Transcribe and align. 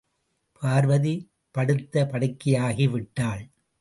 பார்வதி 0.61 1.13
படுத்த 1.55 2.03
படுக்கையாகி 2.11 2.89
விட்டாள். 2.89 3.43